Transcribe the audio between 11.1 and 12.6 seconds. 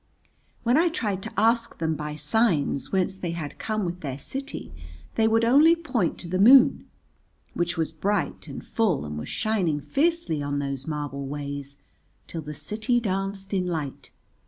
ways till the